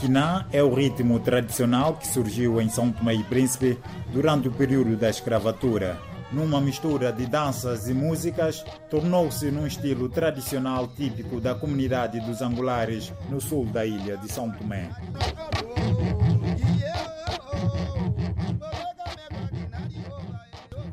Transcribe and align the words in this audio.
Quiná 0.00 0.46
é 0.50 0.62
o 0.62 0.72
ritmo 0.72 1.20
tradicional 1.20 1.94
que 1.94 2.06
surgiu 2.06 2.58
em 2.58 2.70
São 2.70 2.90
Tomé 2.90 3.16
e 3.16 3.22
Príncipe 3.22 3.78
durante 4.10 4.48
o 4.48 4.50
período 4.50 4.96
da 4.96 5.10
escravatura. 5.10 5.98
Numa 6.32 6.58
mistura 6.58 7.12
de 7.12 7.26
danças 7.26 7.86
e 7.86 7.92
músicas, 7.92 8.64
tornou-se 8.88 9.50
num 9.50 9.66
estilo 9.66 10.08
tradicional 10.08 10.88
típico 10.88 11.38
da 11.38 11.54
comunidade 11.54 12.18
dos 12.20 12.40
angulares 12.40 13.12
no 13.28 13.42
sul 13.42 13.66
da 13.66 13.84
ilha 13.84 14.16
de 14.16 14.32
São 14.32 14.50
Tomé. 14.50 14.88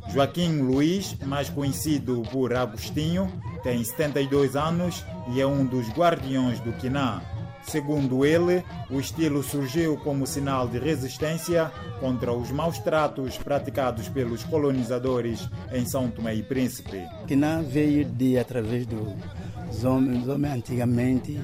Joaquim 0.09 0.59
Luiz, 0.59 1.15
mais 1.25 1.49
conhecido 1.49 2.23
por 2.29 2.53
Agostinho, 2.53 3.31
tem 3.63 3.81
72 3.81 4.57
anos 4.57 5.05
e 5.31 5.39
é 5.39 5.47
um 5.47 5.65
dos 5.65 5.87
guardiões 5.91 6.59
do 6.59 6.73
Quiná. 6.73 7.36
Segundo 7.67 8.25
ele, 8.25 8.63
o 8.89 8.97
estilo 8.97 9.43
surgiu 9.43 9.97
como 9.97 10.25
sinal 10.25 10.69
de 10.69 10.79
resistência 10.79 11.69
contra 11.99 12.31
os 12.31 12.49
maus 12.49 12.79
tratos 12.79 13.37
praticados 13.37 14.07
pelos 14.07 14.43
colonizadores 14.45 15.49
em 15.73 15.85
São 15.85 16.09
Tomé 16.09 16.35
e 16.35 16.43
Príncipe. 16.43 17.03
Quiná 17.27 17.61
veio 17.61 18.05
de 18.05 18.37
através 18.37 18.85
dos 18.85 19.83
homens, 19.83 20.27
homens 20.29 20.53
antigamente, 20.53 21.37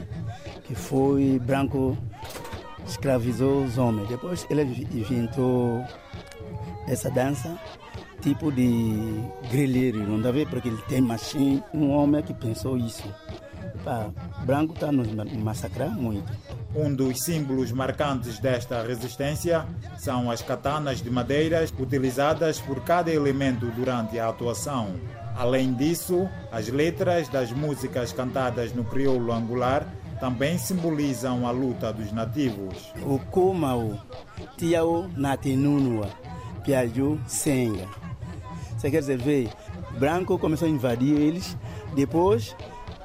que 0.64 0.74
foi 0.74 1.40
branco 1.40 1.98
escravizou 2.88 3.66
os 3.66 3.78
homens. 3.78 4.08
Depois 4.08 4.48
ele 4.50 4.88
inventou 4.94 5.84
essa 6.88 7.10
dança 7.12 7.60
tipo 8.22 8.50
de 8.50 9.22
grelheiro, 9.52 10.08
não 10.08 10.22
dá 10.22 10.32
ver? 10.32 10.48
Porque 10.48 10.70
ele 10.70 10.82
tem 10.88 11.02
machine. 11.02 11.62
Um 11.74 11.92
homem 11.92 12.24
que 12.24 12.34
pensou 12.34 12.78
isso. 12.78 13.04
Pá, 13.84 14.10
branco 14.46 14.74
está 14.74 14.92
nos 14.92 15.12
massacrar 15.34 15.90
muito. 15.90 16.32
Um 16.74 16.94
dos 16.94 17.20
símbolos 17.22 17.72
marcantes 17.74 18.40
desta 18.40 18.82
resistência 18.82 19.66
são 19.98 20.32
as 20.32 20.42
katanas 20.42 21.02
de 21.02 21.10
madeira 21.10 21.66
utilizadas 21.78 22.60
por 22.62 22.82
cada 22.84 23.12
elemento 23.12 23.66
durante 23.72 24.18
a 24.18 24.30
atuação. 24.30 24.96
Além 25.36 25.74
disso, 25.74 26.30
as 26.52 26.70
letras 26.70 27.28
das 27.28 27.52
músicas 27.52 28.14
cantadas 28.14 28.74
no 28.74 28.86
crioulo 28.86 29.34
angular 29.34 29.86
também 30.20 30.58
simbolizam 30.58 31.46
a 31.46 31.52
luta 31.52 31.92
dos 31.92 32.12
nativos. 32.14 32.94
O 33.06 33.20
Kumau, 33.20 34.00
Tiao 34.58 35.10
Natinunua, 35.18 36.10
Piaju 36.64 37.20
Senga. 37.28 37.88
Você 38.78 38.90
quer 38.90 39.00
dizer, 39.00 39.18
ver, 39.18 39.50
branco 40.00 40.40
começou 40.40 40.68
a 40.68 40.72
invadir 40.72 41.20
eles, 41.20 41.58
depois 41.96 42.56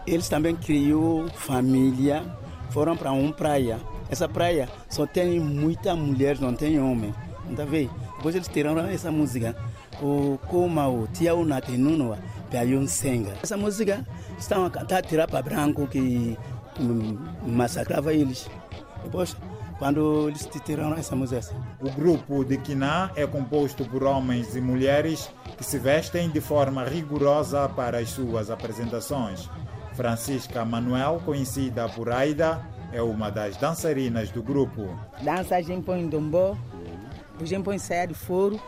eles 0.09 0.29
também 0.29 0.57
criou 0.57 1.29
família, 1.29 2.25
foram 2.71 2.97
para 2.97 3.13
uma 3.13 3.33
praia. 3.33 3.79
Essa 4.11 4.29
praia 4.29 4.69
só 4.89 5.07
tem 5.07 5.39
muita 5.39 5.95
mulher, 5.95 6.39
não 6.41 6.55
tem 6.55 6.81
homem. 6.81 7.15
Tá 7.57 7.65
vendo? 7.65 7.91
Depois 8.17 8.35
eles 8.35 8.49
tiraram 8.49 8.87
essa 8.87 9.11
música. 9.11 9.57
O 10.03 10.39
Kumau, 10.47 11.09
Tiao 11.13 11.45
Natinunua, 11.45 12.19
Piaju 12.51 12.87
Senga. 12.87 13.35
Essa 13.43 13.57
música 13.57 14.07
estão 14.39 14.65
a 14.65 14.71
cantar, 14.71 15.03
tirar 15.03 15.27
para 15.27 15.43
branco 15.43 15.87
que 15.87 16.37
massacrava 17.47 18.13
eles. 18.13 18.49
Depois, 19.03 19.37
quando 19.79 20.29
eles 20.29 20.49
tiraram 20.65 20.97
essa 20.97 21.15
música. 21.15 21.41
O 21.81 21.91
grupo 21.91 22.45
de 22.45 22.59
Quiná 22.59 23.11
é 23.15 23.27
composto 23.27 23.85
por 23.85 24.03
homens 24.03 24.55
e 24.57 24.61
mulheres 24.61 25.31
que 25.57 25.65
se 25.65 25.79
vestem 25.79 26.29
de 26.29 26.41
forma 26.41 26.85
rigorosa 26.85 27.69
para 27.69 27.99
as 27.99 28.11
suas 28.11 28.51
apresentações. 28.51 29.49
Francisca 29.99 30.65
Manuel, 30.65 31.21
conhecida 31.25 31.89
por 31.89 32.09
Aida, 32.09 32.65
é 32.93 33.03
uma 33.03 33.33
das 33.33 33.57
dançarinas 33.57 34.31
do 34.31 34.41
grupo. 34.41 34.97
Dança 35.21 35.57
a 35.57 35.61
gente 35.61 35.85
põe 35.85 36.09
dombó, 36.09 36.57
a 37.41 37.45
gente 37.45 37.65
põe 37.65 37.81
saia 37.81 38.07
de 38.07 38.15
foro, 38.15 38.61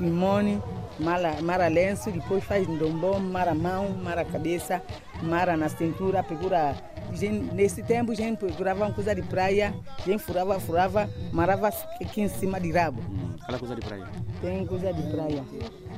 limone, 0.00 0.60
mara, 0.98 1.40
mara 1.40 1.68
lenço, 1.68 2.10
depois 2.10 2.42
faz 2.42 2.66
dombó, 2.66 3.20
mara 3.20 3.54
mão, 3.54 3.90
mara 3.90 4.24
cabeça, 4.24 4.82
mara 5.22 5.56
na 5.56 5.68
cintura, 5.68 6.24
pegura 6.24 6.74
Gente, 7.14 7.54
nesse 7.54 7.82
tempo 7.82 8.10
a 8.10 8.14
gente 8.14 8.38
procurava 8.38 8.84
uma 8.84 8.92
coisa 8.92 9.14
de 9.14 9.22
praia, 9.22 9.72
a 9.98 10.02
gente 10.02 10.22
furava, 10.22 10.58
furava, 10.58 11.08
marava 11.32 11.68
aqui 11.68 12.20
em 12.20 12.28
cima 12.28 12.60
de 12.60 12.72
rabo. 12.72 13.00
Hum, 13.08 13.36
aquela 13.40 13.58
coisa 13.58 13.76
de 13.76 13.80
praia? 13.82 14.06
Tem 14.40 14.66
coisa 14.66 14.92
de 14.92 15.02
praia. 15.12 15.44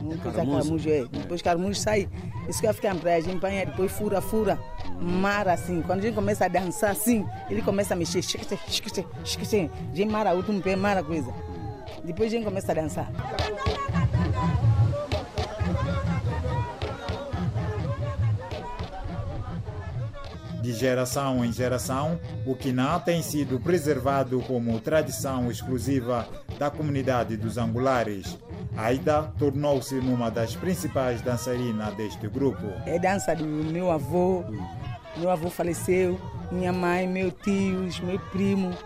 Uma 0.00 0.16
coisa 0.18 0.44
caramujo, 0.44 0.90
é. 0.90 1.04
Depois 1.06 1.40
caramujo 1.40 1.80
sai, 1.80 2.06
isso 2.46 2.60
que 2.60 2.72
fica 2.74 2.90
em 2.90 2.98
praia, 2.98 3.16
a 3.16 3.20
gente 3.20 3.38
apanha, 3.38 3.64
depois 3.64 3.90
fura, 3.92 4.20
fura, 4.20 4.58
mara 5.00 5.54
assim. 5.54 5.80
Quando 5.82 6.00
a 6.00 6.02
gente 6.02 6.14
começa 6.14 6.44
a 6.44 6.48
dançar 6.48 6.90
assim, 6.90 7.26
ele 7.48 7.62
começa 7.62 7.94
a 7.94 7.96
mexer, 7.96 8.22
chique, 8.22 8.44
chique, 8.68 9.04
chique, 9.24 9.70
a 9.92 9.96
gente 9.96 10.10
mara 10.10 10.34
o 10.34 10.36
último 10.36 10.60
pé, 10.60 10.76
mara 10.76 11.02
coisa. 11.02 11.32
Depois 12.04 12.30
a 12.30 12.36
gente 12.36 12.44
começa 12.44 12.72
a 12.72 12.74
dançar. 12.74 13.10
De 20.66 20.72
geração 20.72 21.44
em 21.44 21.52
geração, 21.52 22.18
o 22.44 22.52
Quiná 22.52 22.98
tem 22.98 23.22
sido 23.22 23.60
preservado 23.60 24.40
como 24.48 24.80
tradição 24.80 25.48
exclusiva 25.48 26.28
da 26.58 26.68
comunidade 26.72 27.36
dos 27.36 27.56
angulares. 27.56 28.36
Aida 28.76 29.32
tornou-se 29.38 29.94
uma 29.94 30.28
das 30.28 30.56
principais 30.56 31.22
dançarinas 31.22 31.94
deste 31.94 32.26
grupo. 32.26 32.66
É 32.84 32.98
dança 32.98 33.32
do 33.36 33.44
meu 33.44 33.92
avô, 33.92 34.42
meu 35.16 35.30
avô 35.30 35.48
faleceu, 35.48 36.20
minha 36.50 36.72
mãe, 36.72 37.06
meus 37.06 37.32
tios, 37.44 38.00
meu 38.00 38.18
primo. 38.18 38.76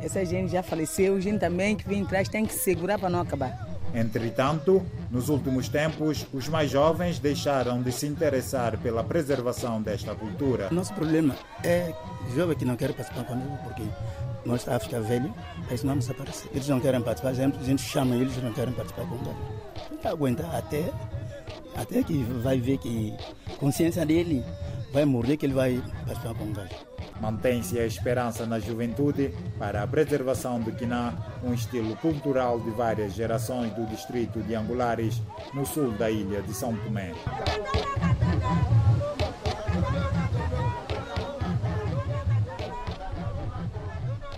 Essa 0.00 0.24
gente 0.24 0.52
já 0.52 0.62
faleceu, 0.62 1.20
gente 1.20 1.40
também 1.40 1.74
que 1.74 1.88
vem 1.88 2.04
atrás 2.04 2.28
tem 2.28 2.46
que 2.46 2.54
segurar 2.54 2.96
para 2.96 3.10
não 3.10 3.22
acabar. 3.22 3.75
Entretanto, 3.96 4.84
nos 5.10 5.30
últimos 5.30 5.70
tempos, 5.70 6.26
os 6.30 6.48
mais 6.48 6.70
jovens 6.70 7.18
deixaram 7.18 7.82
de 7.82 7.90
se 7.90 8.06
interessar 8.06 8.76
pela 8.76 9.02
preservação 9.02 9.80
desta 9.80 10.14
cultura. 10.14 10.68
Nosso 10.70 10.92
problema 10.92 11.34
é 11.64 11.94
jovens 12.34 12.58
que 12.58 12.66
não 12.66 12.76
querem 12.76 12.94
participar 12.94 13.24
conosco 13.24 13.58
porque 13.64 13.84
nós 14.44 14.68
a 14.68 14.78
ficar 14.78 15.00
velho, 15.00 15.34
eles 15.68 15.82
não 15.82 15.96
desaparecer. 15.96 16.50
Eles 16.52 16.68
não 16.68 16.78
querem 16.78 17.00
participar, 17.00 17.30
a 17.30 17.64
gente 17.64 17.82
chama 17.82 18.14
eles, 18.16 18.36
não 18.42 18.52
querem 18.52 18.74
participar 18.74 19.06
nós. 19.06 19.36
Tem 19.88 19.96
que 19.96 20.06
aguentar 20.06 20.54
até, 20.54 20.92
até 21.74 22.02
que 22.02 22.22
vai 22.42 22.60
ver 22.60 22.76
que 22.76 23.14
consciência 23.58 24.04
dele 24.04 24.44
vai 24.92 25.06
morrer, 25.06 25.38
que 25.38 25.46
ele 25.46 25.54
vai 25.54 25.82
participar 26.06 26.34
nós. 26.54 26.85
Mantém-se 27.20 27.78
a 27.78 27.86
esperança 27.86 28.46
na 28.46 28.58
juventude 28.58 29.32
para 29.58 29.82
a 29.82 29.86
preservação 29.86 30.60
do 30.60 30.72
Quiná, 30.72 31.14
um 31.42 31.54
estilo 31.54 31.96
cultural 31.96 32.60
de 32.60 32.70
várias 32.70 33.14
gerações 33.14 33.72
do 33.72 33.86
distrito 33.86 34.40
de 34.40 34.54
Angulares, 34.54 35.22
no 35.54 35.64
sul 35.64 35.92
da 35.92 36.10
ilha 36.10 36.42
de 36.42 36.52
São 36.52 36.76
Tomé. 36.76 37.12